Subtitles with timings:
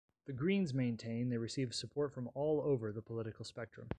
[0.25, 3.89] The Greens maintain they receive support from all over the political spectrum.